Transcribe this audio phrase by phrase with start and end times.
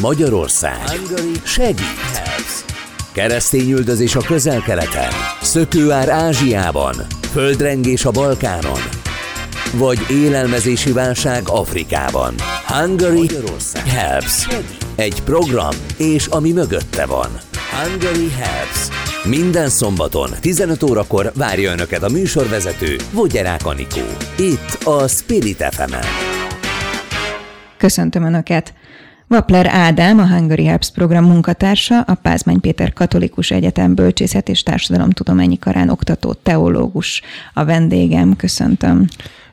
[0.00, 1.00] Magyarország
[1.44, 2.64] segít.
[3.12, 5.10] Keresztényüldözés a közel-keleten,
[5.42, 6.94] szökőár Ázsiában,
[7.32, 8.80] földrengés a Balkánon,
[9.74, 12.34] vagy élelmezési válság Afrikában.
[12.66, 13.30] Hungary
[13.86, 14.46] Helps.
[14.96, 17.28] Egy program, és ami mögötte van.
[17.70, 18.88] Hungary Helps.
[19.24, 24.06] Minden szombaton 15 órakor várja Önöket a műsorvezető Vogyerák Anikó.
[24.38, 26.04] Itt a Spirit fm -en.
[27.76, 28.74] Köszöntöm Önöket!
[29.32, 35.58] Vapler Ádám, a Hungary Helps program munkatársa, a Pázmány Péter Katolikus Egyetem Bölcsészet és Társadalomtudományi
[35.58, 37.22] Karán oktató teológus
[37.54, 38.36] a vendégem.
[38.36, 39.06] Köszöntöm.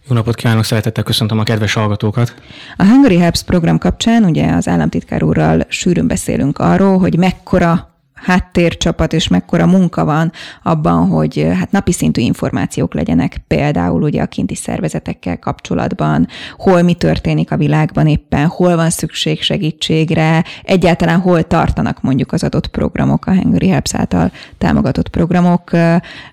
[0.08, 2.34] Jó napot kívánok, szeretettel köszöntöm a kedves hallgatókat.
[2.78, 7.89] A Hungary Helps program kapcsán ugye az államtitkár úrral sűrűn beszélünk arról, hogy mekkora
[8.22, 10.32] háttércsapat és mekkora munka van
[10.64, 16.94] abban, hogy hát napi szintű információk legyenek például ugye a kinti szervezetekkel kapcsolatban, hol mi
[16.94, 23.26] történik a világban éppen, hol van szükség segítségre, egyáltalán hol tartanak mondjuk az adott programok,
[23.26, 25.72] a Hungary Helps által támogatott programok.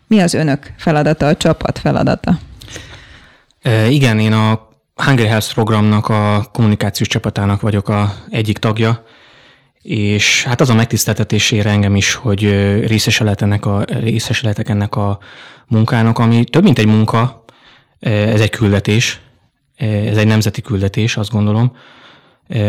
[0.06, 2.38] Mi az önök feladata, a csapat feladata?
[3.62, 9.04] E, igen, én a Hungary Helps programnak a kommunikációs csapatának vagyok a egyik tagja,
[9.86, 12.40] és hát az a megtiszteltetésére engem is, hogy
[12.86, 15.18] részes ennek a, részes ennek a
[15.66, 17.44] munkának, ami több mint egy munka,
[18.00, 19.20] ez egy küldetés,
[19.76, 21.76] ez egy nemzeti küldetés, azt gondolom.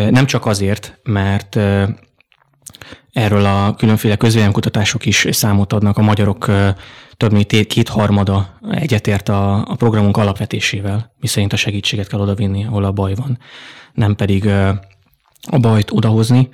[0.10, 1.56] Nem csak azért, mert
[3.12, 6.52] erről a különféle közvélemkutatások is számot adnak, a magyarok
[7.18, 12.92] több mint kétharmada egyetért a, a programunk alapvetésével, miszerint a segítséget kell odavinni, ahol a
[12.92, 13.40] baj van,
[13.94, 14.48] nem pedig
[15.52, 16.50] a bajt odahozni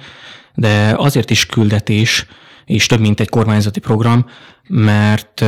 [0.56, 2.26] de azért is küldetés,
[2.66, 4.26] és több mint egy kormányzati program,
[4.68, 5.40] mert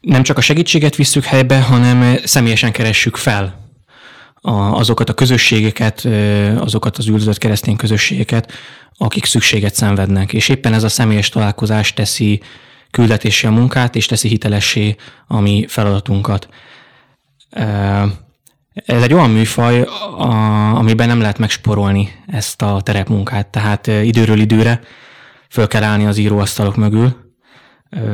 [0.00, 3.68] nem csak a segítséget visszük helybe, hanem személyesen keressük fel
[4.72, 6.04] azokat a közösségeket,
[6.56, 8.52] azokat az üldözött keresztény közösségeket,
[8.96, 10.32] akik szükséget szenvednek.
[10.32, 12.40] És éppen ez a személyes találkozás teszi
[12.90, 14.96] küldetésé a munkát, és teszi hitelessé
[15.26, 16.48] a mi feladatunkat.
[18.72, 20.30] Ez egy olyan műfaj, a,
[20.76, 24.80] amiben nem lehet megsporolni ezt a terepmunkát, tehát időről időre
[25.48, 27.34] föl kell állni az íróasztalok mögül,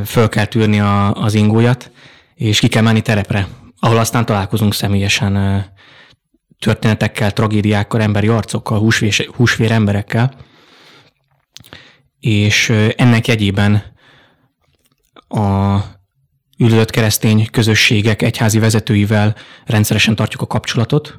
[0.05, 1.91] föl kell tűrni a, az ingójat,
[2.34, 5.65] és ki kell menni terepre, ahol aztán találkozunk személyesen
[6.59, 10.34] történetekkel, tragédiákkal, emberi arcokkal, húsvér, húsvér emberekkel,
[12.21, 13.83] és ennek jegyében
[15.28, 15.78] a
[16.59, 19.34] üldözött keresztény közösségek egyházi vezetőivel
[19.65, 21.19] rendszeresen tartjuk a kapcsolatot,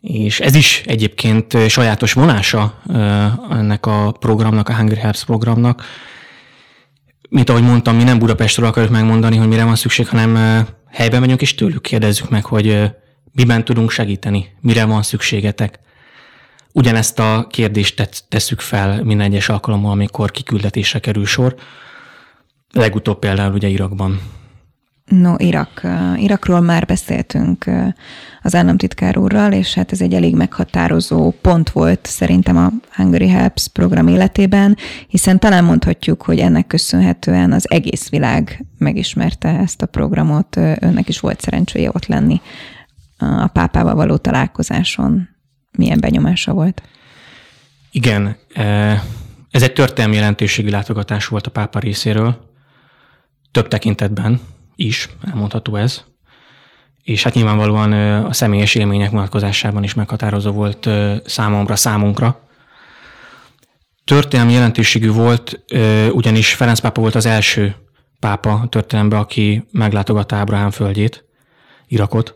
[0.00, 2.82] és ez is egyébként sajátos vonása
[3.50, 5.84] ennek a programnak, a Hungry Helps programnak.
[7.28, 11.40] Mint ahogy mondtam, mi nem Budapestről akarjuk megmondani, hogy mire van szükség, hanem helyben megyünk
[11.40, 12.90] és tőlük kérdezzük meg, hogy
[13.32, 15.78] miben tudunk segíteni, mire van szükségetek.
[16.72, 21.54] Ugyanezt a kérdést tesszük fel minden egyes alkalommal, amikor kiküldetésre kerül sor.
[22.74, 24.20] Legutóbb például ugye Irakban.
[25.04, 25.86] No, Irak.
[26.16, 27.70] Irakról már beszéltünk
[28.42, 33.68] az államtitkár úrral, és hát ez egy elég meghatározó pont volt szerintem a Hungary Helps
[33.68, 34.76] program életében,
[35.08, 40.56] hiszen talán mondhatjuk, hogy ennek köszönhetően az egész világ megismerte ezt a programot.
[40.56, 42.40] Önnek is volt szerencséje ott lenni
[43.18, 45.28] a pápával való találkozáson.
[45.78, 46.82] Milyen benyomása volt?
[47.90, 48.36] Igen,
[49.50, 52.52] ez egy történelmi jelentőségű látogatás volt a pápa részéről
[53.54, 54.40] több tekintetben
[54.76, 56.02] is elmondható ez.
[57.02, 57.92] És hát nyilvánvalóan
[58.24, 60.88] a személyes élmények vonatkozásában is meghatározó volt
[61.24, 62.48] számomra, számunkra.
[64.04, 65.64] Történelmi jelentőségű volt,
[66.10, 67.76] ugyanis Ferenc pápa volt az első
[68.18, 71.24] pápa történelemben, aki meglátogatta Ábrahám földjét,
[71.86, 72.34] Irakot.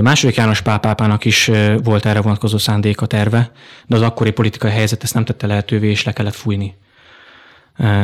[0.00, 1.50] Második János pápának is
[1.82, 3.52] volt erre vonatkozó szándéka terve,
[3.86, 6.76] de az akkori politikai helyzet ezt nem tette lehetővé, és le kellett fújni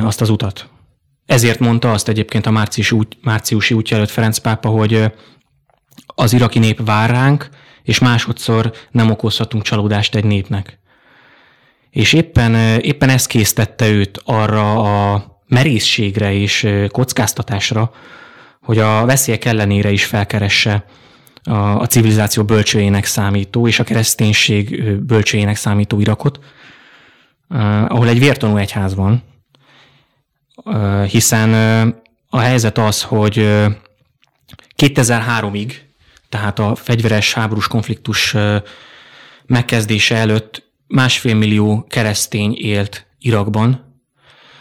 [0.02, 0.68] azt az utat.
[1.26, 5.12] Ezért mondta azt egyébként a március út, márciusi útja előtt Ferenc pápa, hogy
[6.06, 7.48] az iraki nép vár ránk,
[7.82, 10.78] és másodszor nem okozhatunk csalódást egy népnek.
[11.90, 14.74] És éppen, éppen ez késztette őt arra
[15.12, 17.92] a merészségre és kockáztatásra,
[18.62, 20.84] hogy a veszélyek ellenére is felkeresse
[21.42, 26.38] a, a civilizáció bölcsőjének számító és a kereszténység bölcsőjének számító Irakot,
[27.88, 29.22] ahol egy vértanú egyház van,
[31.08, 31.52] hiszen
[32.28, 33.34] a helyzet az, hogy
[34.76, 35.72] 2003-ig,
[36.28, 38.36] tehát a fegyveres háborús konfliktus
[39.46, 44.00] megkezdése előtt másfél millió keresztény élt Irakban,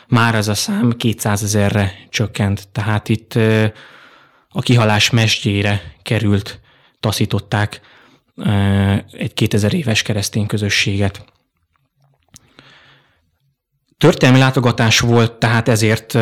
[0.07, 3.33] már ez a szám 200 ezerre csökkent, tehát itt
[4.49, 6.59] a kihalás mesdjére került,
[6.99, 7.81] taszították
[9.11, 11.25] egy 2000 éves keresztény közösséget.
[13.97, 16.17] Történelmi látogatás volt, tehát ezért,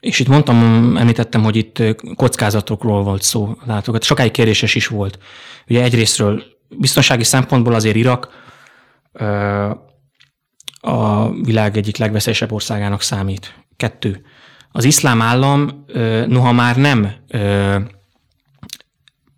[0.00, 1.82] és itt mondtam, említettem, hogy itt
[2.14, 4.02] kockázatokról volt szó látogat.
[4.02, 5.18] Sokáig kérdéses is volt.
[5.68, 8.28] Ugye egyrésztről biztonsági szempontból azért Irak
[10.80, 13.54] a világ egyik legveszélyesebb országának számít.
[13.76, 14.22] Kettő.
[14.72, 15.84] Az iszlám állam
[16.26, 17.12] noha már nem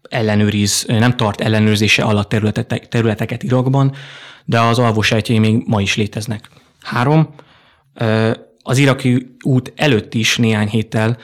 [0.08, 3.94] ellenőriz, nem tart ellenőrzése alatt területek, területeket Irakban,
[4.44, 6.50] de az alvósejtjei még ma is léteznek.
[6.82, 7.34] Három,
[8.62, 11.18] az iraki út előtt is néhány héttel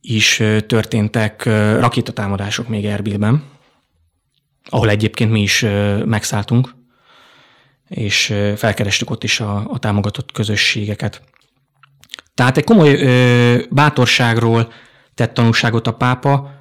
[0.00, 1.44] is történtek
[1.78, 3.44] rakétatámadások még Erbilben,
[4.68, 5.64] ahol egyébként mi is
[6.04, 6.74] megszálltunk,
[7.88, 11.22] és felkerestük ott is a, a támogatott közösségeket.
[12.34, 14.72] Tehát egy komoly ö, bátorságról
[15.14, 16.60] tett tanúságot a pápa,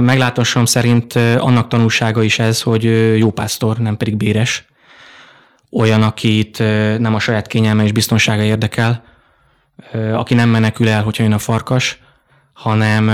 [0.00, 2.84] meglátásom szerint annak tanúsága is ez, hogy
[3.18, 4.64] jó pásztor, nem pedig béres.
[5.76, 6.58] Olyan, akit
[6.98, 9.04] nem a saját kényelme és biztonsága érdekel,
[10.12, 11.98] aki nem menekül el, hogyha jön a farkas,
[12.52, 13.06] hanem,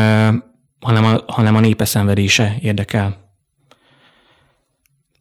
[0.80, 3.30] hanem, a, hanem a népe szenvedése érdekel.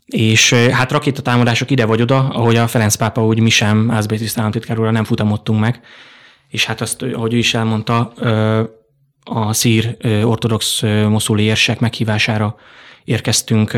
[0.05, 4.77] És hát rakétatámadások ide vagy oda, ahogy a Ferenc pápa úgy mi sem, Ázbétis államtitkár
[4.77, 5.79] nem futamodtunk meg,
[6.47, 8.13] és hát azt, ahogy ő is elmondta,
[9.23, 12.55] a szír ortodox moszuli érsek meghívására
[13.03, 13.77] érkeztünk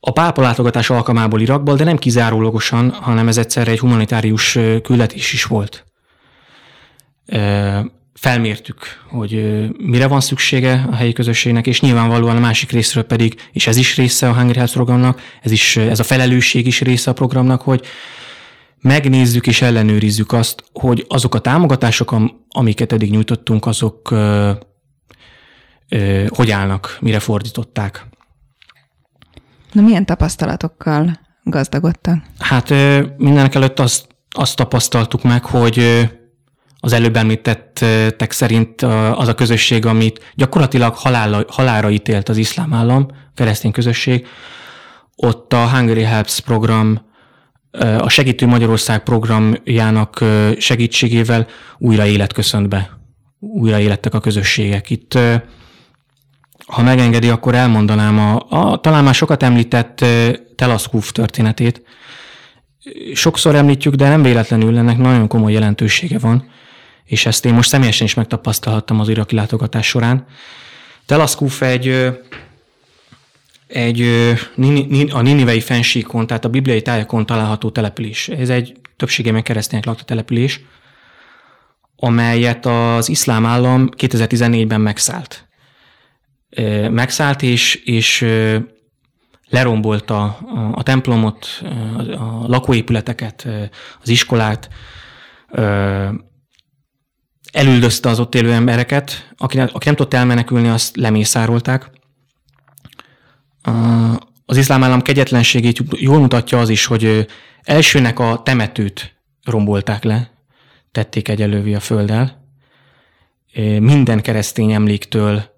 [0.00, 5.44] a pápa látogatás alkalmából Irakból, de nem kizárólagosan, hanem ez egyszerre egy humanitárius küldetés is
[5.44, 5.84] volt.
[8.14, 8.78] Felmértük,
[9.08, 9.32] hogy
[9.78, 13.96] mire van szüksége a helyi közösségnek, és nyilvánvalóan a másik részről pedig, és ez is
[13.96, 17.86] része a Hungry Health programnak, ez, is, ez a felelősség is része a programnak, hogy
[18.80, 22.14] megnézzük és ellenőrizzük azt, hogy azok a támogatások,
[22.48, 24.50] amiket eddig nyújtottunk, azok ö,
[25.88, 28.06] ö, hogy állnak, mire fordították.
[29.72, 32.18] Na milyen tapasztalatokkal gazdagodtak?
[32.38, 32.70] Hát
[33.16, 36.08] mindenek előtt azt, azt tapasztaltuk meg, hogy
[36.80, 38.82] az előbb említettek szerint
[39.14, 44.26] az a közösség, amit gyakorlatilag halálra, halálra ítélt az iszlám állam, keresztény közösség,
[45.16, 47.06] ott a Hungary Helps program
[47.98, 50.24] a Segítő Magyarország programjának
[50.58, 51.46] segítségével
[51.78, 52.90] újra élet köszönt be.
[53.40, 54.90] Újra élettek a közösségek.
[54.90, 55.18] Itt,
[56.68, 60.04] ha megengedi, akkor elmondanám a, a talán már sokat említett
[60.56, 61.82] Telaszkúf történetét.
[63.14, 66.50] Sokszor említjük, de nem véletlenül ennek nagyon komoly jelentősége van,
[67.04, 70.26] és ezt én most személyesen is megtapasztalhattam az iraki látogatás során.
[71.06, 72.12] Telaszkúf egy
[73.66, 74.00] egy
[75.10, 78.28] a Ninivei fensíkon, tehát a bibliai tájakon található település.
[78.28, 80.60] Ez egy többségében keresztények lakta település,
[81.96, 85.47] amelyet az iszlám állam 2014-ben megszállt.
[86.90, 88.26] Megszállt, és, és
[89.48, 90.24] lerombolta
[90.72, 91.46] a, templomot,
[92.18, 93.48] a lakóépületeket,
[94.02, 94.68] az iskolát,
[97.52, 101.90] elüldözte az ott élő embereket, aki, aki nem tudott elmenekülni, azt lemészárolták,
[104.46, 107.26] az iszlám állam kegyetlenségét jól mutatja az is, hogy
[107.62, 110.30] elsőnek a temetőt rombolták le,
[110.92, 112.46] tették egyelővé a földdel.
[113.78, 115.57] Minden keresztény emléktől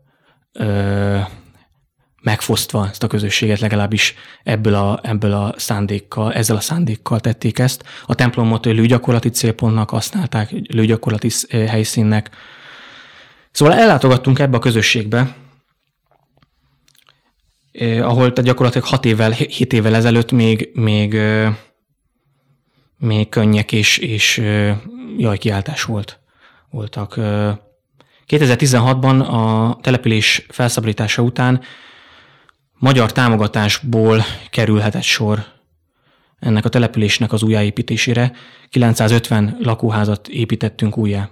[2.22, 7.84] megfosztva ezt a közösséget, legalábbis ebből a, ebből a szándékkal, ezzel a szándékkal tették ezt.
[8.06, 12.30] A templomot lőgyakorlati célpontnak használták, lőgyakorlati helyszínnek.
[13.50, 15.36] Szóval ellátogattunk ebbe a közösségbe,
[17.82, 21.56] ahol tehát gyakorlatilag 6 évvel, 7 évvel ezelőtt még, még, eh,
[22.98, 24.76] még könnyek és, és eh,
[25.16, 26.20] jajkiáltás volt,
[26.70, 27.20] voltak.
[28.30, 31.60] 2016-ban a település felszabadítása után
[32.78, 35.44] magyar támogatásból kerülhetett sor
[36.38, 38.32] ennek a településnek az újjáépítésére.
[38.68, 41.30] 950 lakóházat építettünk újjá.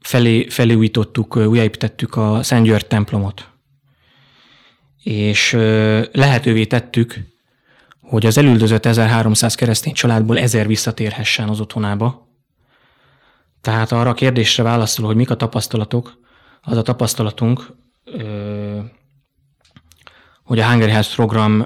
[0.00, 3.48] Felé, felújítottuk, újjáépítettük a Szent György templomot
[5.02, 5.52] és
[6.12, 7.18] lehetővé tettük,
[8.00, 12.27] hogy az elüldözött 1300 keresztény családból ezer visszatérhessen az otthonába.
[13.60, 16.18] Tehát arra a kérdésre válaszol, hogy mik a tapasztalatok,
[16.62, 17.76] az a tapasztalatunk,
[20.44, 21.64] hogy a Hungary Health program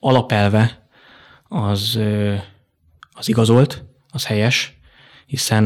[0.00, 0.88] alapelve
[1.48, 1.98] az,
[3.12, 4.78] az igazolt, az helyes,
[5.26, 5.64] hiszen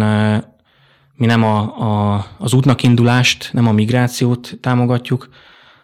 [1.15, 5.29] mi nem a, a, az útnak indulást, nem a migrációt támogatjuk,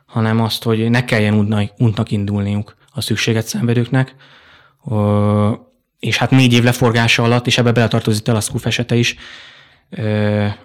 [0.07, 1.35] hanem azt, hogy ne kelljen
[1.79, 4.15] útnak indulniuk a szükséget szenvedőknek.
[6.01, 9.17] És hát négy év leforgása alatt, és ebbe beletartozik Telaszkuf esete is,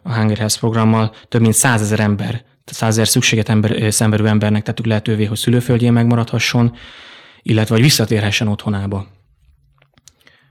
[0.04, 5.26] a Hunger Health programmal több mint százezer ember százezer szükséget ember, szenvedő embernek tettük lehetővé,
[5.26, 6.76] hogy szülőföldjén megmaradhasson,
[7.42, 9.08] illetve hogy visszatérhessen otthonába.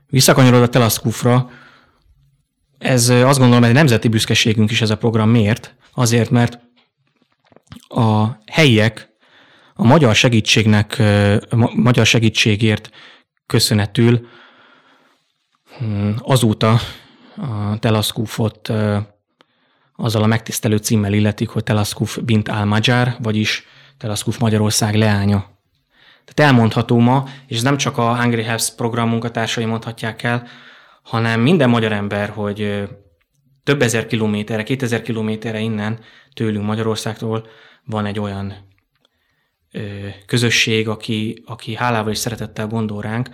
[0.07, 1.49] Visszakanyarodva Telaszkufra,
[2.77, 5.29] ez azt gondolom egy nemzeti büszkeségünk is ez a program.
[5.29, 5.75] Miért?
[5.93, 6.59] Azért, mert
[7.87, 9.09] a helyiek
[9.73, 10.99] a magyar segítségnek,
[11.49, 12.89] a magyar segítségért
[13.45, 14.27] köszönetül
[16.17, 16.79] azóta
[17.37, 18.71] a Telaszkufot
[19.95, 23.65] azzal a megtisztelő címmel illetik, hogy Telaszkuf bint al magyar vagyis
[23.97, 25.53] Telaszkuf Magyarország leánya.
[26.25, 30.47] Tehát elmondható ma, és ez nem csak a Hungry Helps program munkatársai mondhatják el,
[31.03, 32.89] hanem minden magyar ember, hogy
[33.63, 35.99] több ezer kilométerre, kétezer kilométerre innen
[36.33, 37.47] tőlünk Magyarországtól
[37.85, 38.53] van egy olyan
[40.25, 43.29] közösség, aki, aki hálával és szeretettel gondol ránk.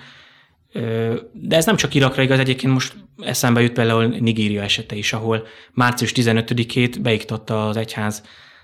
[1.31, 5.47] De ez nem csak Irakra igaz, egyébként most eszembe jut például Nigéria esete is, ahol
[5.73, 8.23] március 15-ét beiktatta az egyház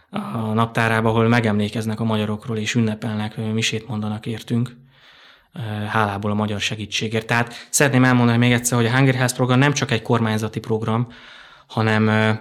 [0.09, 4.75] a naptárába, ahol megemlékeznek a magyarokról és ünnepelnek, misét mondanak értünk
[5.87, 7.27] hálából a magyar segítségért.
[7.27, 11.07] Tehát szeretném elmondani még egyszer, hogy a Hunger House program nem csak egy kormányzati program,
[11.67, 12.39] hanem,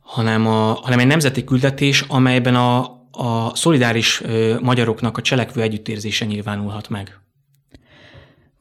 [0.00, 2.78] hanem, a, hanem egy nemzeti küldetés, amelyben a,
[3.10, 4.22] a szolidáris
[4.60, 7.20] magyaroknak a cselekvő együttérzése nyilvánulhat meg.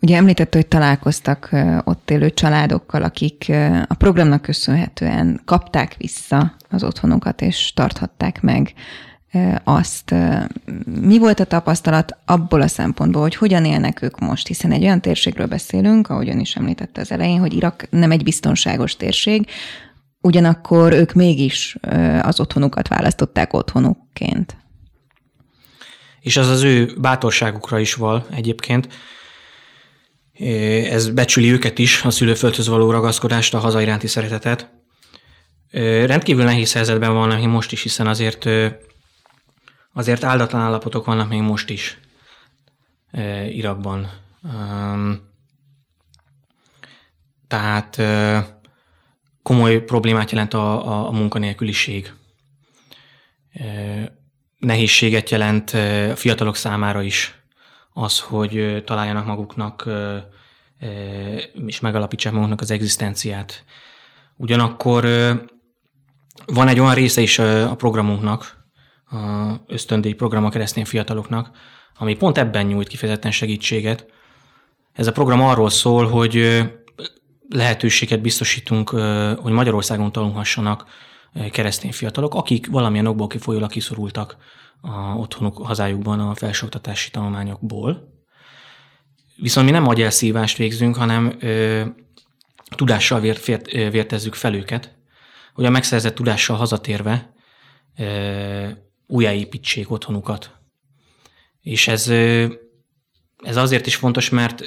[0.01, 1.49] Ugye említette, hogy találkoztak
[1.83, 3.51] ott élő családokkal, akik
[3.87, 8.73] a programnak köszönhetően kapták vissza az otthonukat, és tarthatták meg
[9.63, 10.15] azt.
[10.85, 15.01] Mi volt a tapasztalat abból a szempontból, hogy hogyan élnek ők most, hiszen egy olyan
[15.01, 19.47] térségről beszélünk, ahogyan is említette az elején, hogy Irak nem egy biztonságos térség,
[20.21, 21.77] ugyanakkor ők mégis
[22.21, 24.57] az otthonukat választották otthonukként.
[26.19, 28.87] És az az ő bátorságukra is val egyébként.
[30.89, 34.69] Ez becsüli őket is, a szülőföldhöz való ragaszkodást, a haza iránti szeretetet.
[36.05, 38.49] Rendkívül nehéz helyzetben van most is, hiszen azért
[39.93, 41.99] azért áldatlan állapotok vannak még most is
[43.49, 44.09] Irakban.
[47.47, 48.01] Tehát
[49.43, 52.13] komoly problémát jelent a, a, a munkanélküliség.
[54.57, 57.38] Nehézséget jelent a fiatalok számára is
[58.01, 59.89] az, hogy találjanak maguknak
[61.65, 63.63] és megalapítsák maguknak az egzisztenciát.
[64.35, 65.05] Ugyanakkor
[66.45, 68.57] van egy olyan része is a programunknak,
[69.11, 71.49] a ösztöndíj program a keresztény fiataloknak,
[71.97, 74.05] ami pont ebben nyújt kifejezetten segítséget.
[74.93, 76.63] Ez a program arról szól, hogy
[77.49, 78.89] lehetőséget biztosítunk,
[79.39, 80.85] hogy Magyarországon tanulhassanak
[81.51, 84.37] keresztény fiatalok, akik valamilyen okból kifolyólag kiszorultak
[84.81, 88.17] a otthonuk hazájukban a felsőoktatási tanulmányokból.
[89.35, 91.85] Viszont mi nem agyelszívást végzünk, hanem ö,
[92.75, 94.95] tudással vért, vért, vértezzük fel őket,
[95.53, 97.33] hogy a megszerzett tudással hazatérve
[97.97, 98.67] ö,
[99.07, 100.51] újjáépítsék otthonukat.
[101.61, 102.07] És ez,
[103.37, 104.63] ez azért is fontos, mert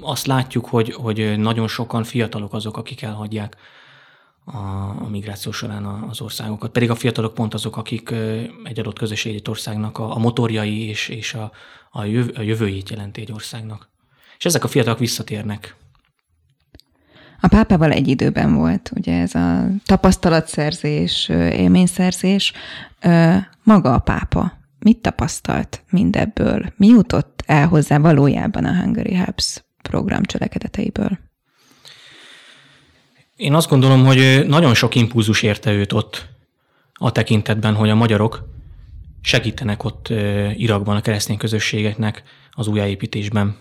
[0.00, 3.56] azt látjuk, hogy, hogy nagyon sokan fiatalok azok, akik elhagyják
[4.44, 4.56] a,
[5.04, 6.70] a migráció során az országokat.
[6.70, 8.10] Pedig a fiatalok pont azok, akik
[8.64, 11.52] egy adott közösség, országnak a, a motorjai és, és a,
[11.90, 13.88] a, jövő, a jövőjét jelenti egy országnak.
[14.38, 15.76] És ezek a fiatalok visszatérnek.
[17.40, 22.52] A pápával egy időben volt, ugye ez a tapasztalatszerzés, élményszerzés.
[23.62, 26.72] Maga a pápa mit tapasztalt mindebből?
[26.76, 31.18] Mi jutott el hozzá valójában a Hungary Hubs program cselekedeteiből?
[33.42, 36.28] Én azt gondolom, hogy nagyon sok impulzus érte őt ott
[36.92, 38.48] a tekintetben, hogy a magyarok
[39.22, 40.08] segítenek ott
[40.56, 43.56] Irakban a keresztény közösségeknek az újjáépítésben.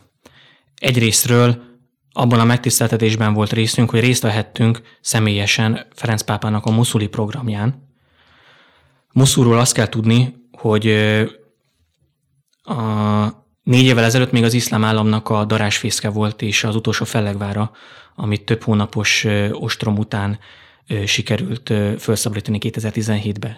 [0.76, 1.64] Egyrésztről
[2.12, 7.88] abban a megtiszteltetésben volt részünk, hogy részt vehettünk személyesen Ferenc pápának a muszuli programján.
[9.14, 10.88] Muszulról azt kell tudni, hogy
[12.64, 12.76] a
[13.64, 17.72] négy évvel ezelőtt még az iszlám államnak a darásfészke volt, és az utolsó fellegvára,
[18.16, 20.40] amit több hónapos ostrom után
[21.06, 23.58] sikerült felszabadítani 2017-ben.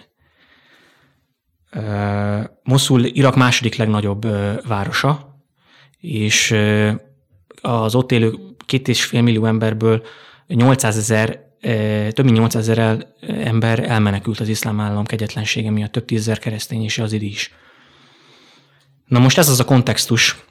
[2.62, 4.26] Moszul Irak második legnagyobb
[4.66, 5.42] városa,
[5.98, 6.56] és
[7.60, 10.02] az ott élő két és fél millió emberből
[10.46, 11.42] 800 ezer,
[12.12, 16.98] több mint 800 ezer ember elmenekült az iszlám állam kegyetlensége miatt, több tízezer keresztény és
[16.98, 17.54] az is.
[19.06, 20.44] Na most ez az a kontextus,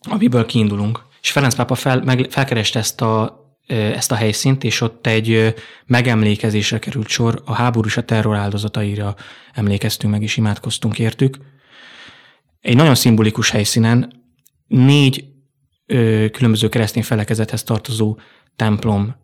[0.00, 1.05] amiből kiindulunk.
[1.26, 5.54] És Ferenc pápa fel, meg, felkereste ezt a, ezt a helyszínt, és ott egy
[5.86, 9.14] megemlékezésre került sor, a háború és a terror áldozataira
[9.52, 11.38] emlékeztünk meg, és imádkoztunk értük.
[12.60, 14.22] Egy nagyon szimbolikus helyszínen
[14.66, 15.24] négy
[15.86, 18.18] ö, különböző keresztény felekezethez tartozó
[18.56, 19.16] templom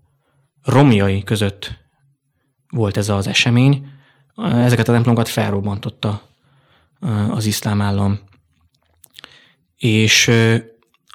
[0.62, 1.78] romjai között
[2.68, 3.86] volt ez az esemény.
[4.36, 6.22] ezeket a templomokat felrobbantotta
[7.30, 8.18] az iszlám állam.
[9.76, 10.30] És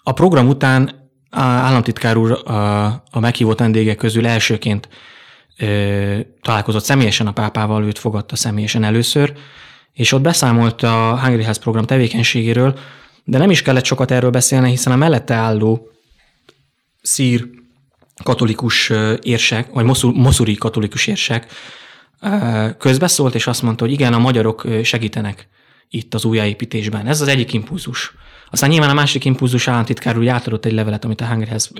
[0.07, 4.89] a program után a államtitkár úr a, a meghívott vendégek közül elsőként
[5.57, 9.33] ö, találkozott személyesen a pápával, őt fogadta személyesen először,
[9.93, 12.79] és ott beszámolt a Hungry House program tevékenységéről,
[13.23, 15.91] de nem is kellett sokat erről beszélni, hiszen a mellette álló
[17.01, 17.49] szír
[18.23, 21.51] katolikus érsek, vagy moszuri katolikus érsek
[22.77, 25.47] közbeszólt, és azt mondta, hogy igen, a magyarok segítenek
[25.89, 27.07] itt az újjáépítésben.
[27.07, 28.13] Ez az egyik impulzus.
[28.49, 31.71] Aztán nyilván a másik impulzus államtitkár úgy átadott egy levelet, amit a Hungryhez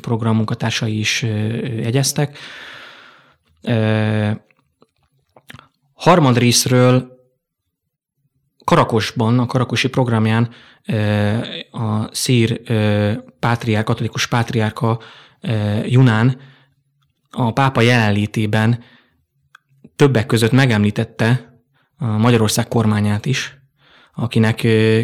[0.00, 1.22] program munkatársai is
[1.62, 2.38] jegyeztek.
[5.94, 7.12] Harmadrésztről
[8.64, 10.50] Karakosban, a Karakosi programján
[11.70, 12.60] a szír
[13.38, 15.00] pátriár, katolikus pátriárka
[15.84, 16.40] Junán
[17.30, 18.82] a pápa jelenlétében
[19.96, 21.58] többek között megemlítette
[21.96, 23.63] a Magyarország kormányát is,
[24.14, 24.56] akinek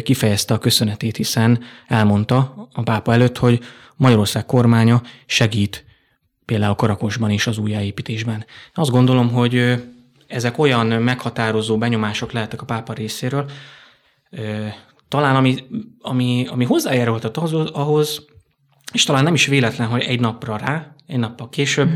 [0.03, 3.59] kifejezte a köszönetét, hiszen elmondta a pápa előtt, hogy
[3.95, 5.85] Magyarország kormánya segít
[6.45, 8.45] például Karakosban is az újjáépítésben.
[8.73, 9.83] Azt gondolom, hogy
[10.27, 13.49] ezek olyan meghatározó benyomások lehetek a pápa részéről,
[15.07, 15.55] talán ami,
[16.01, 18.25] ami, ami hozzájárultat ahhoz, ahhoz,
[18.91, 21.89] és talán nem is véletlen, hogy egy napra rá, egy nappal később,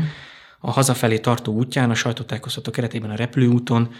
[0.60, 3.94] a hazafelé tartó útján, a sajtótájékoztató keretében a repülőúton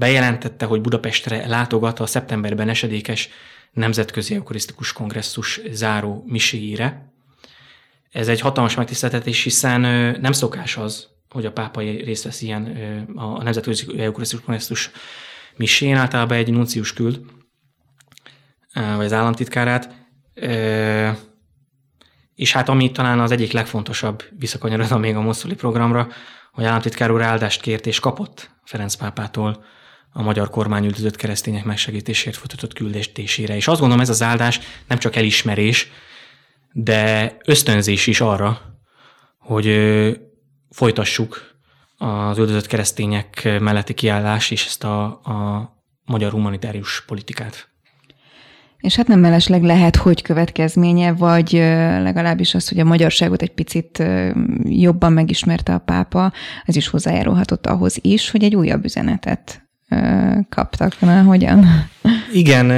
[0.00, 3.28] bejelentette, hogy Budapestre látogat a szeptemberben esedékes
[3.72, 7.12] Nemzetközi Eukarisztikus Kongresszus záró miséjére.
[8.10, 9.80] Ez egy hatalmas megtiszteltetés, hiszen
[10.20, 12.64] nem szokás az, hogy a pápa részt vesz ilyen
[13.14, 14.90] a Nemzetközi Eukarisztikus Kongresszus
[15.56, 17.20] misén, általában egy nuncius küld,
[18.74, 19.94] vagy az államtitkárát,
[22.34, 26.08] és hát ami talán az egyik legfontosabb, visszakanyarodva még a Moszuli programra,
[26.52, 29.64] hogy államtitkár úr áldást kért és kapott Ferenc pápától
[30.12, 33.56] a magyar kormány üldözött keresztények megsegítésért folytatott küldetésére.
[33.56, 35.90] És azt gondolom, ez az áldás nem csak elismerés,
[36.72, 38.60] de ösztönzés is arra,
[39.38, 39.66] hogy
[40.70, 41.58] folytassuk
[41.96, 45.68] az üldözött keresztények melletti kiállás és ezt a, a
[46.04, 47.68] magyar humanitárius politikát.
[48.78, 51.52] És hát nem mellesleg lehet, hogy következménye, vagy
[52.02, 54.02] legalábbis az, hogy a magyarságot egy picit
[54.64, 56.32] jobban megismerte a pápa,
[56.64, 59.69] ez is hozzájárulhatott ahhoz is, hogy egy újabb üzenetet
[60.48, 61.00] kaptak.
[61.00, 61.66] Na, hogyan?
[62.32, 62.70] Igen,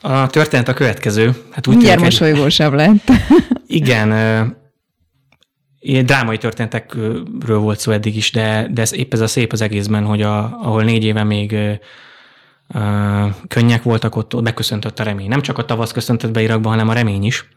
[0.00, 1.34] a történet a következő.
[1.50, 3.10] Hát úgy Mindjárt mosolygósabb lett.
[3.66, 4.10] Igen,
[5.80, 9.60] ilyen drámai történetekről volt szó eddig is, de, de ez épp ez a szép az
[9.60, 11.56] egészben, hogy a, ahol négy éve még
[13.48, 15.28] könnyek voltak, ott, ott beköszöntött a remény.
[15.28, 17.48] Nem csak a tavasz köszöntött be Irakba, hanem a remény is.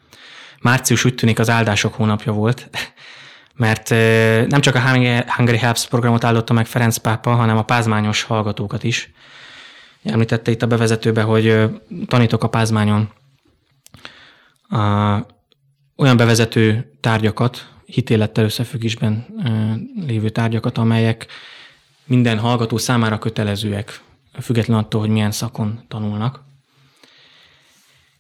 [0.62, 2.70] Március úgy tűnik az áldások hónapja volt,
[3.56, 3.90] mert
[4.50, 4.82] nem csak a
[5.28, 9.12] Hungary Helps programot áldotta meg Ferenc pápa, hanem a pázmányos hallgatókat is.
[10.04, 11.70] Említette itt a bevezetőbe, hogy
[12.08, 13.10] tanítok a pázmányon
[14.70, 14.78] a,
[15.96, 19.26] olyan bevezető tárgyakat, hitélettel összefüggésben
[20.08, 21.26] lévő tárgyakat, amelyek
[22.06, 24.02] minden hallgató számára kötelezőek
[24.42, 26.44] független attól, hogy milyen szakon tanulnak.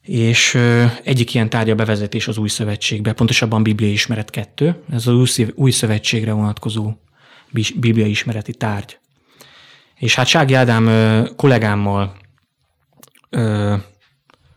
[0.06, 0.56] És
[1.04, 6.32] egyik ilyen tárgya bevezetés az új szövetségbe, pontosabban Biblia ismeret kettő, ez az új szövetségre
[6.32, 6.94] vonatkozó
[7.76, 8.98] Biblia ismereti tárgy.
[9.96, 10.90] És hát Sági Ádám
[11.36, 12.18] kollégámmal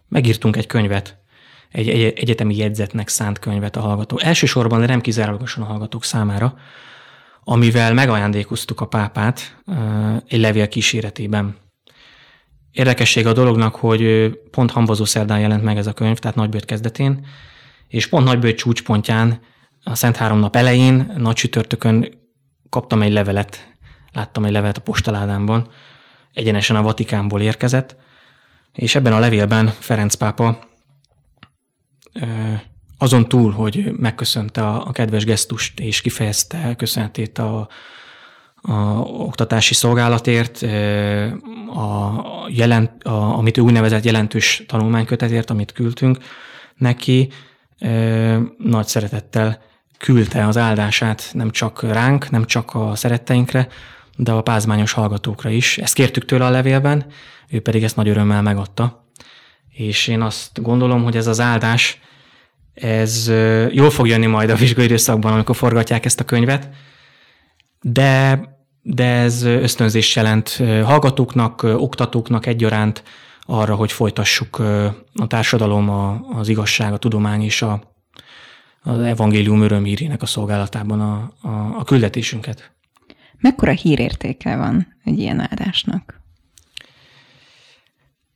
[0.08, 1.18] megírtunk egy könyvet,
[1.72, 4.18] egy egyetemi jegyzetnek szánt könyvet a hallgató.
[4.18, 6.54] Elsősorban, de nem kizárólagosan a hallgatók számára,
[7.44, 9.62] amivel megajándékoztuk a pápát
[10.28, 11.56] egy levél kíséretében.
[12.72, 17.26] Érdekesség a dolognak, hogy pont hambazó szerdán jelent meg ez a könyv, tehát nagybőt kezdetén,
[17.88, 19.40] és pont nagybőt csúcspontján,
[19.84, 22.08] a Szent Három nap elején, nagy csütörtökön
[22.68, 23.76] kaptam egy levelet,
[24.12, 25.68] láttam egy levelet a postaládámban,
[26.32, 27.96] egyenesen a Vatikánból érkezett,
[28.72, 30.58] és ebben a levélben Ferenc pápa
[32.98, 37.68] azon túl, hogy megköszönte a kedves gesztust és kifejezte köszönetét a,
[38.62, 40.62] a oktatási szolgálatért,
[41.74, 46.18] a jelent, a, amit ő úgynevezett jelentős tanulmánykötetért, amit küldtünk
[46.76, 47.28] neki,
[48.58, 49.62] nagy szeretettel
[49.98, 53.68] küldte az áldását nem csak ránk, nem csak a szeretteinkre,
[54.16, 55.78] de a pázmányos hallgatókra is.
[55.78, 57.06] Ezt kértük tőle a levélben,
[57.48, 59.06] ő pedig ezt nagy örömmel megadta.
[59.70, 62.00] És én azt gondolom, hogy ez az áldás
[62.74, 63.32] ez
[63.70, 66.68] jól fog jönni majd a vizsgai időszakban, amikor forgatják ezt a könyvet,
[67.80, 68.40] de,
[68.82, 70.48] de ez ösztönzés jelent
[70.84, 73.02] hallgatóknak, oktatóknak egyaránt
[73.40, 74.58] arra, hogy folytassuk
[75.14, 77.96] a társadalom, a, az igazság, a tudomány és a,
[78.82, 82.72] az evangélium örömhírének a szolgálatában a, a, a küldetésünket.
[83.40, 86.20] Mekkora hírértéke van egy ilyen áldásnak?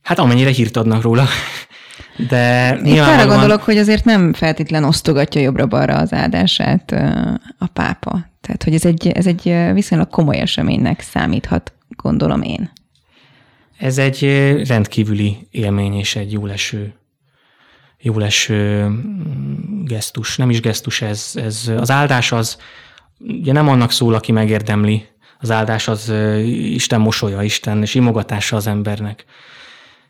[0.01, 1.25] Hát amennyire hírt adnak róla.
[2.29, 6.91] De Én arra gondolok, hogy azért nem feltétlen osztogatja jobbra-balra az áldását
[7.57, 8.31] a pápa.
[8.41, 12.71] Tehát, hogy ez egy, ez egy viszonylag komoly eseménynek számíthat, gondolom én.
[13.77, 14.23] Ez egy
[14.67, 16.93] rendkívüli élmény és egy jó leső,
[17.99, 20.37] jó leső mm, gesztus.
[20.37, 21.71] Nem is gesztus ez, ez.
[21.77, 22.57] Az áldás az
[23.19, 25.05] ugye nem annak szól, aki megérdemli.
[25.39, 26.13] Az áldás az
[26.45, 29.25] Isten mosolya, Isten simogatása az embernek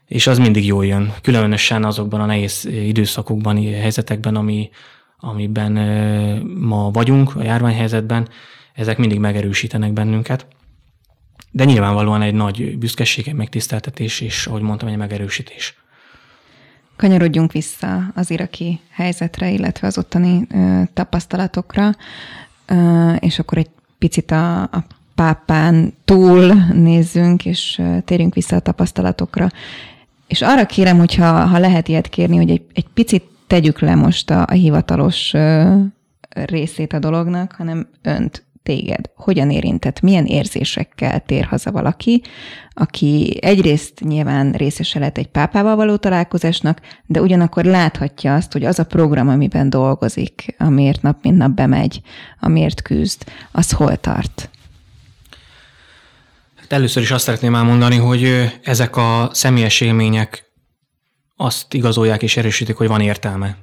[0.08, 4.70] és az mindig jól jön, különösen azokban a nehéz időszakokban, helyzetekben, ami,
[5.18, 5.72] amiben
[6.60, 8.28] ma vagyunk, a járványhelyzetben,
[8.74, 10.48] ezek mindig megerősítenek bennünket.
[11.52, 15.78] De nyilvánvalóan egy nagy büszkeség, egy megtiszteltetés, és ahogy mondtam, egy megerősítés.
[16.96, 21.92] Kanyarodjunk vissza az iraki helyzetre, illetve az ottani ö, tapasztalatokra,
[22.66, 24.86] ö, és akkor egy picit a, a
[25.16, 29.50] pápán túl nézzünk, és térjünk vissza a tapasztalatokra.
[30.28, 34.30] És arra kérem, hogyha ha lehet ilyet kérni, hogy egy, egy picit tegyük le most
[34.30, 35.76] a, a hivatalos ö,
[36.30, 42.22] részét a dolognak, hanem önt, téged, hogyan érintett, milyen érzésekkel tér haza valaki,
[42.70, 48.80] aki egyrészt nyilván részese lett egy pápával való találkozásnak, de ugyanakkor láthatja azt, hogy az
[48.80, 52.02] a program, amiben dolgozik, amiért nap mint nap bemegy,
[52.40, 54.50] amiért küzd, az hol tart.
[56.68, 60.52] Először is azt szeretném elmondani, hogy ezek a személyes élmények
[61.36, 63.58] azt igazolják és erősítik, hogy van értelme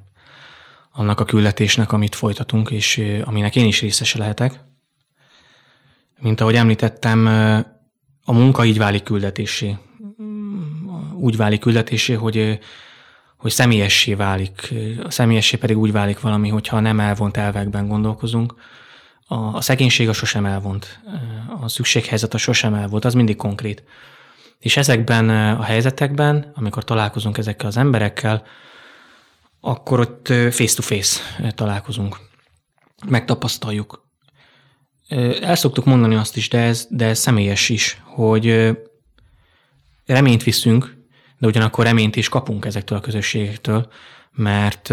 [0.92, 4.60] annak a küldetésnek, amit folytatunk, és aminek én is részese lehetek.
[6.20, 7.26] Mint ahogy említettem,
[8.24, 9.76] a munka így válik küldetésé.
[11.14, 12.58] Úgy válik küldetésé, hogy,
[13.36, 14.74] hogy személyessé válik.
[15.02, 18.54] A személyessé pedig úgy válik valami, hogyha nem elvont elvekben gondolkozunk,
[19.32, 21.00] a, a szegénység a sosem elvont,
[21.60, 23.82] a szükséghelyzet a sosem elvont, az mindig konkrét.
[24.58, 28.42] És ezekben a helyzetekben, amikor találkozunk ezekkel az emberekkel,
[29.60, 31.20] akkor ott face-to-face
[31.54, 32.18] találkozunk,
[33.06, 34.08] megtapasztaljuk.
[35.40, 38.76] El szoktuk mondani azt is, de ez, de ez személyes is, hogy
[40.06, 40.96] reményt viszünk,
[41.38, 43.92] de ugyanakkor reményt is kapunk ezektől a közösségektől,
[44.32, 44.92] mert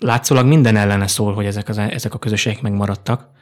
[0.00, 3.36] látszólag minden ellene szól, hogy ezek, az, ezek a közösségek megmaradtak,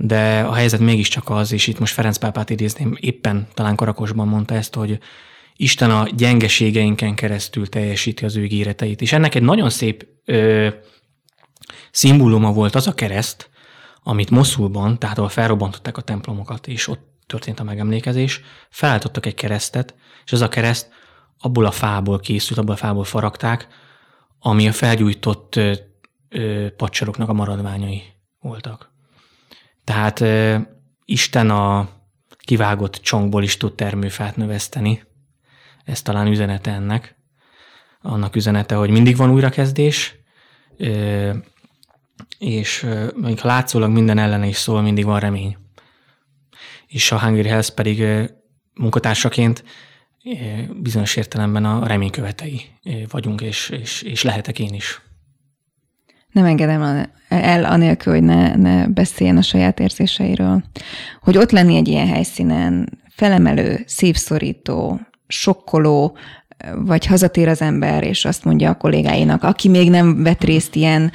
[0.00, 4.54] de a helyzet mégiscsak az, és itt most Ferenc pápát idézném, éppen talán Karakosban mondta
[4.54, 4.98] ezt, hogy
[5.56, 9.00] Isten a gyengeségeinken keresztül teljesíti az ő ígéreteit.
[9.00, 10.68] És ennek egy nagyon szép ö,
[11.90, 13.50] szimbóluma volt az a kereszt,
[14.02, 19.94] amit Moszulban, tehát ahol felrobbantották a templomokat, és ott történt a megemlékezés, felállítottak egy keresztet,
[20.24, 20.88] és az a kereszt
[21.38, 23.68] abból a fából készült, abból a fából faragták,
[24.38, 25.72] ami a felgyújtott ö,
[26.28, 28.02] ö, pacsaroknak a maradványai
[28.40, 28.96] voltak.
[29.88, 30.24] Tehát
[31.04, 31.88] Isten a
[32.38, 35.02] kivágott csongból is tud termőfát növeszteni.
[35.84, 37.16] Ez talán üzenete ennek.
[38.02, 40.14] Annak üzenete, hogy mindig van újrakezdés,
[42.38, 42.86] és
[43.20, 45.56] ha látszólag minden ellene is szól, mindig van remény.
[46.86, 48.04] És a Hungry Health pedig
[48.74, 49.64] munkatársaként
[50.72, 52.78] bizonyos értelemben a remény követei
[53.10, 55.07] vagyunk, és, és, és lehetek én is
[56.38, 60.62] nem engedem el anélkül, hogy ne, ne beszéljen a saját érzéseiről.
[61.22, 66.16] Hogy ott lenni egy ilyen helyszínen, felemelő, szívszorító, sokkoló,
[66.74, 71.12] vagy hazatér az ember, és azt mondja a kollégáinak, aki még nem vett részt ilyen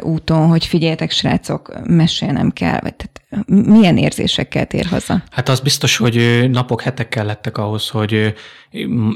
[0.00, 5.22] úton, hogy figyeljetek, srácok, mesélnem kell, vagy tehát milyen érzésekkel tér haza?
[5.30, 8.34] Hát az biztos, hogy napok, hetek kellettek ahhoz, hogy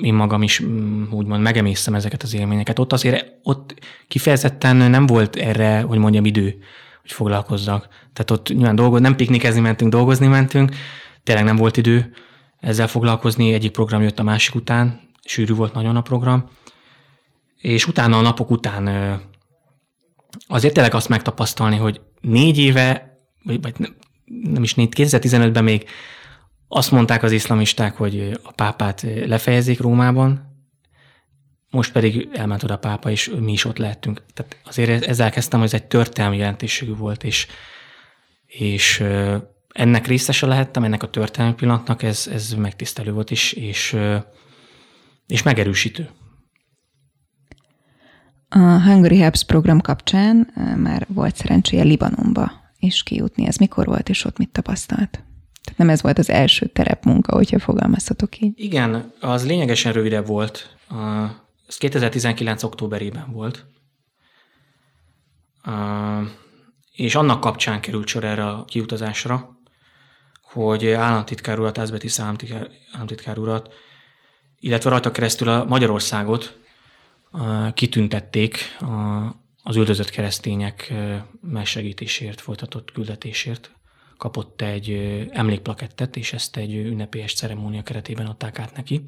[0.02, 0.62] én magam is
[1.10, 2.78] úgymond megemészem ezeket az élményeket.
[2.78, 3.74] Ott azért ott
[4.08, 6.54] kifejezetten nem volt erre, hogy mondjam, idő,
[7.00, 7.88] hogy foglalkozzak.
[8.12, 10.74] Tehát ott nyilván dolgoz, nem piknikezni mentünk, dolgozni mentünk,
[11.24, 12.12] tényleg nem volt idő
[12.60, 16.48] ezzel foglalkozni, egyik program jött a másik után, sűrű volt nagyon a program,
[17.56, 18.86] és utána a napok után
[20.46, 23.96] azért tényleg azt megtapasztalni, hogy négy éve, vagy nem,
[24.42, 25.88] nem is négy, 2015-ben még
[26.68, 30.46] azt mondták az iszlamisták, hogy a pápát lefejezik Rómában,
[31.70, 34.22] most pedig elment oda a pápa, és mi is ott lehetünk.
[34.34, 37.46] Tehát azért ezzel kezdtem, hogy ez egy történelmi jelentőségű volt, és,
[38.46, 39.04] és
[39.68, 43.98] ennek részese lehettem, ennek a történelmi pillanatnak, ez, ez megtisztelő volt is, és, és
[45.42, 46.10] megerősítő.
[48.48, 53.46] A Hungary Helps program kapcsán már volt szerencséje Libanonba is kijutni.
[53.46, 55.10] Ez mikor volt, és ott mit tapasztalt?
[55.62, 58.52] Tehát nem ez volt az első terepmunka, hogyha fogalmazhatok így.
[58.56, 60.76] Igen, az lényegesen rövidebb volt.
[61.68, 62.62] Ez 2019.
[62.62, 63.66] októberében volt.
[66.92, 69.56] És annak kapcsán került sor erre a kiutazásra,
[70.42, 72.08] hogy államtitkár urat, Ázbeti
[72.92, 73.72] államtitkár urat,
[74.60, 76.58] illetve rajta keresztül a Magyarországot
[77.74, 78.76] kitüntették
[79.62, 80.94] az üldözött keresztények
[81.40, 83.72] megsegítésért, folytatott küldetésért.
[84.16, 84.90] Kapott egy
[85.30, 89.06] emlékplakettet, és ezt egy ünnepélyes ceremónia keretében adták át neki.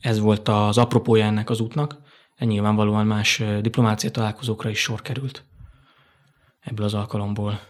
[0.00, 1.96] Ez volt az apropója ennek az útnak.
[2.38, 5.44] Nyilvánvalóan más diplomácia találkozókra is sor került
[6.60, 7.60] ebből az alkalomból.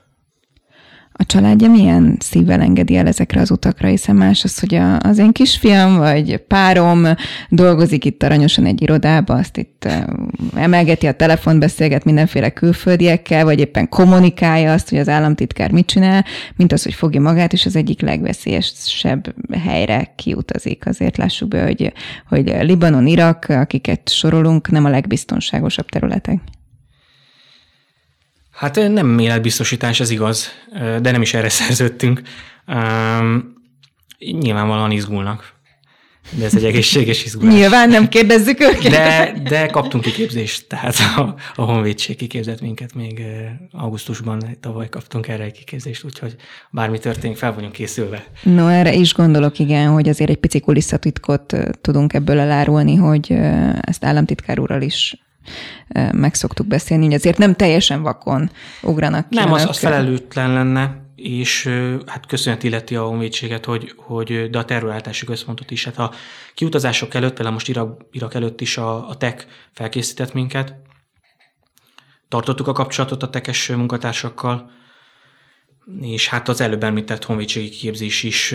[1.19, 5.19] A családja milyen szívvel engedi el ezekre az utakra, hiszen más az, hogy a, az
[5.19, 7.07] én kisfiam vagy párom
[7.49, 9.89] dolgozik itt aranyosan egy irodába, azt itt
[10.55, 16.25] emelgeti a telefon, beszélget mindenféle külföldiekkel, vagy éppen kommunikálja azt, hogy az államtitkár mit csinál,
[16.57, 20.87] mint az, hogy fogja magát, és az egyik legveszélyesebb helyre kiutazik.
[20.87, 21.93] Azért lássuk be, hogy,
[22.29, 26.41] hogy Libanon, Irak, akiket sorolunk, nem a legbiztonságosabb területek.
[28.57, 30.49] Hát nem életbiztosítás, ez igaz,
[31.01, 32.23] de nem is erre szerződtünk.
[34.19, 35.55] Nyilvánvalóan izgulnak.
[36.31, 37.55] De ez egy egészséges izgulás.
[37.55, 38.91] Nyilván nem kérdezzük őket.
[38.91, 43.23] De, de kaptunk kiképzést, tehát a, a Honvédség kiképzett minket még
[43.73, 46.37] augusztusban, tavaly kaptunk erre egy kiképzést, úgyhogy
[46.71, 48.25] bármi történik, fel vagyunk készülve.
[48.43, 53.33] No, erre is gondolok, igen, hogy azért egy pici kulisszatitkot tudunk ebből elárulni, hogy
[53.81, 55.26] ezt államtitkár úrral is
[56.13, 58.51] meg szoktuk beszélni, hogy azért nem teljesen vakon
[58.83, 59.37] ugranak ki.
[59.37, 61.71] Nem, az, az felelőtlen lenne, és
[62.07, 65.85] hát köszönet illeti a honvédséget, hogy, hogy de a terroráltási központot is.
[65.85, 66.13] Hát a
[66.55, 70.75] kiutazások előtt, például most Irak, Irak előtt is a, a TEK felkészített minket,
[72.29, 74.71] tartottuk a kapcsolatot a tekes munkatársakkal,
[76.01, 78.55] és hát az előbb említett honvédségi képzés is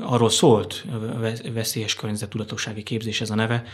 [0.00, 0.84] arról szólt,
[1.52, 3.64] veszélyes környezettudatossági képzés ez a neve,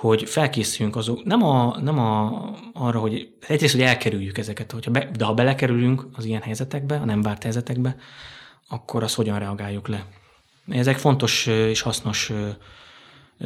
[0.00, 5.10] hogy felkészüljünk azok, nem, a, nem a, arra, hogy egyrészt, hogy elkerüljük ezeket, hogyha be,
[5.16, 7.96] de ha belekerülünk az ilyen helyzetekbe, a nem várt helyzetekbe,
[8.68, 10.06] akkor azt hogyan reagáljuk le.
[10.68, 12.32] Ezek fontos és hasznos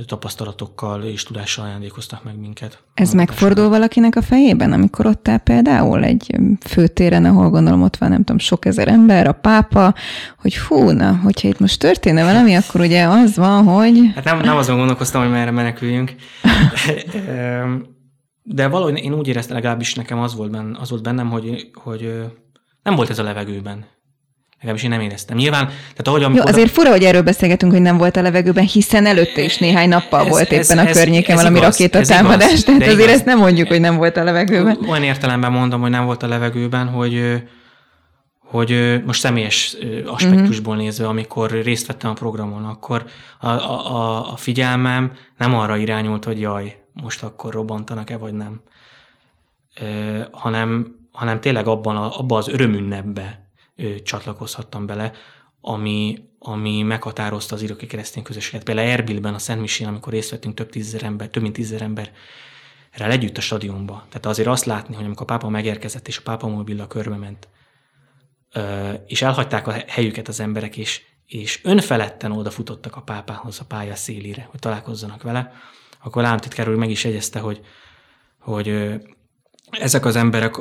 [0.07, 2.83] tapasztalatokkal és tudással ajándékoztak meg minket.
[2.94, 8.09] Ez megfordul valakinek a fejében, amikor ott áll például egy főtéren, ahol gondolom ott van,
[8.09, 9.94] nem tudom, sok ezer ember, a pápa,
[10.38, 14.11] hogy hú, na, hogyha itt most történne valami, akkor ugye az van, hogy...
[14.14, 16.14] Hát nem, nem azon gondolkoztam, hogy merre meneküljünk.
[18.46, 22.24] De valahogy én úgy éreztem, legalábbis nekem az volt, benn, az volt bennem, hogy, hogy
[22.83, 23.85] nem volt ez a levegőben.
[24.64, 25.37] Legalábbis én nem éreztem.
[25.37, 26.46] Nyilván, tehát ahogy amikor...
[26.46, 29.88] Jó, azért fura, hogy erről beszélgetünk, hogy nem volt a levegőben, hiszen előtte is néhány
[29.88, 33.12] nappal ez, volt ez, éppen ez, a környéken ez valami rakétatámadás, tehát azért igaz.
[33.12, 34.79] ezt nem mondjuk, hogy nem volt a levegőben.
[34.88, 37.42] Olyan értelemben mondom, hogy nem volt a levegőben, hogy
[38.44, 43.05] hogy most személyes aspektusból nézve, amikor részt vettem a programon, akkor
[43.40, 48.61] a, a, a figyelmem nem arra irányult, hogy jaj, most akkor robbantanak-e, vagy nem,
[50.31, 53.43] hanem, hanem tényleg abban, a, abban az örömünnepbe,
[54.02, 55.12] csatlakozhattam bele,
[55.60, 58.64] ami, ami meghatározta az iraki keresztény közösséget.
[58.64, 62.12] Például Erbilben, a Szent Misén, amikor részt vettünk több tízezer ember, több mint tízezer ember
[62.90, 64.04] erre együtt a stadionba.
[64.08, 67.48] Tehát azért azt látni, hogy amikor a pápa megérkezett, és a pápa mobilla körbe ment,
[69.06, 74.48] és elhagyták a helyüket az emberek, és, és önfeledten odafutottak a pápához a pálya szélére,
[74.50, 75.52] hogy találkozzanak vele,
[76.02, 77.60] akkor államtitkár úr meg is jegyezte, hogy,
[78.38, 78.92] hogy
[79.80, 80.54] ezek az emberek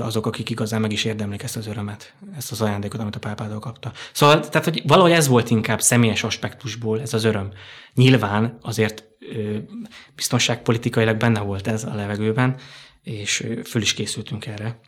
[0.00, 3.58] azok, akik igazán meg is érdemlik ezt az örömet, ezt az ajándékot, amit a pápától
[3.58, 3.92] kapta.
[4.12, 7.52] Szóval, tehát, hogy valahogy ez volt inkább személyes aspektusból ez az öröm.
[7.94, 9.04] Nyilván azért
[10.14, 12.56] biztonságpolitikailag benne volt ez a levegőben,
[13.02, 14.80] és föl is készültünk erre.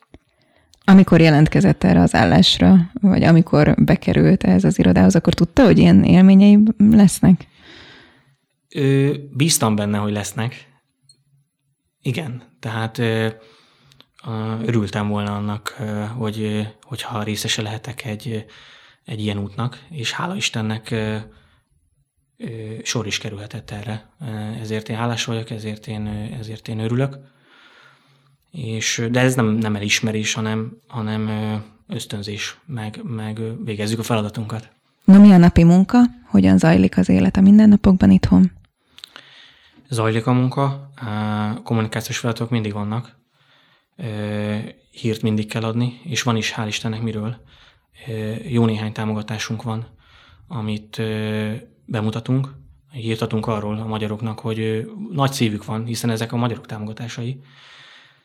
[0.85, 6.05] Amikor jelentkezett erre az állásra, vagy amikor bekerült ez az irodához, akkor tudta, hogy ilyen
[6.05, 7.47] élményei lesznek?
[8.75, 10.73] Ö, bíztam benne, hogy lesznek.
[12.03, 13.03] Igen, tehát
[14.65, 15.69] örültem volna annak,
[16.17, 18.45] hogy, hogyha részese lehetek egy,
[19.05, 20.95] egy ilyen útnak, és hála Istennek
[22.83, 24.11] sor is kerülhetett erre.
[24.61, 26.07] Ezért én hálás vagyok, ezért én,
[26.41, 27.19] ezért én örülök.
[28.51, 31.31] És, de ez nem, nem elismerés, hanem, hanem
[31.89, 34.71] ösztönzés, meg, meg végezzük a feladatunkat.
[35.05, 35.99] Na mi a napi munka?
[36.27, 38.53] Hogyan zajlik az élet a mindennapokban itthon?
[39.89, 40.91] Zajlik a munka,
[41.65, 43.17] kommunikációs feladatok mindig vannak,
[44.91, 47.43] hírt mindig kell adni, és van is, hál' Istennek miről.
[48.49, 49.87] Jó néhány támogatásunk van,
[50.49, 51.03] amit
[51.85, 52.49] bemutatunk,
[52.91, 57.41] hírt adunk arról a magyaroknak, hogy nagy szívük van, hiszen ezek a magyarok támogatásai.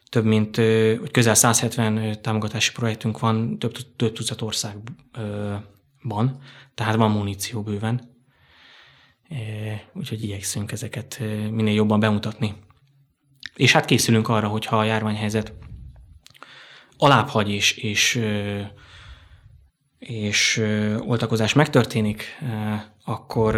[0.10, 0.56] Több mint,
[1.00, 6.40] hogy közel 170 támogatási projektünk van több, több tucat országban,
[6.74, 8.18] tehát van muníció bőven.
[9.94, 11.20] Úgyhogy igyekszünk ezeket
[11.52, 12.56] minél jobban bemutatni.
[13.60, 15.54] És hát készülünk arra, hogyha a járványhelyzet
[16.98, 18.22] alábbhagy és, és
[20.00, 20.64] és
[21.00, 22.24] oltakozás megtörténik,
[23.06, 23.56] akkor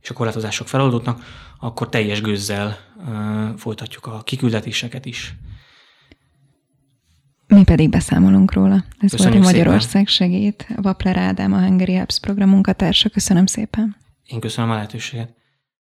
[0.00, 1.24] és a korlátozások feloldódnak,
[1.58, 2.78] akkor teljes gőzzel
[3.56, 5.34] folytatjuk a kiküldetéseket is.
[7.46, 8.84] Mi pedig beszámolunk róla.
[8.98, 10.28] Ez Köszönjük volt a Magyarország szépen.
[10.28, 10.66] segít.
[10.76, 13.08] Vapler Ádám, a Hungary Apps program munkatársa.
[13.08, 13.96] Köszönöm szépen.
[14.24, 15.39] Én köszönöm a lehetőséget.